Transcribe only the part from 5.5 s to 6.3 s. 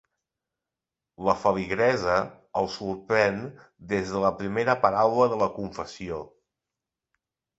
confessió.